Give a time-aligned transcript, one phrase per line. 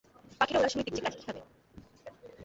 [0.39, 1.41] পাখিরা উড়ার সময় দিক ঠিক রাখে কীভাবে?